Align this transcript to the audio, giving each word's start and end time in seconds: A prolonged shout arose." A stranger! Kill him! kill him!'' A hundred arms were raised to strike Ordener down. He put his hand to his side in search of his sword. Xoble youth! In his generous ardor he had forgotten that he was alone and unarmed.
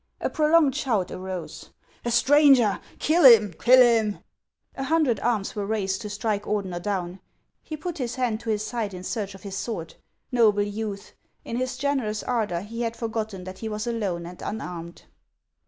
A 0.19 0.31
prolonged 0.31 0.75
shout 0.75 1.11
arose." 1.11 1.69
A 2.05 2.09
stranger! 2.09 2.79
Kill 2.97 3.23
him! 3.23 3.53
kill 3.53 3.83
him!'' 3.83 4.17
A 4.75 4.85
hundred 4.85 5.19
arms 5.19 5.53
were 5.55 5.63
raised 5.67 6.01
to 6.01 6.09
strike 6.09 6.45
Ordener 6.47 6.81
down. 6.81 7.19
He 7.61 7.77
put 7.77 7.99
his 7.99 8.15
hand 8.15 8.39
to 8.39 8.49
his 8.49 8.65
side 8.65 8.95
in 8.95 9.03
search 9.03 9.35
of 9.35 9.43
his 9.43 9.55
sword. 9.55 9.93
Xoble 10.33 10.73
youth! 10.73 11.13
In 11.45 11.55
his 11.55 11.77
generous 11.77 12.23
ardor 12.23 12.61
he 12.61 12.81
had 12.81 12.95
forgotten 12.97 13.43
that 13.43 13.59
he 13.59 13.69
was 13.69 13.85
alone 13.85 14.25
and 14.25 14.41
unarmed. 14.41 15.03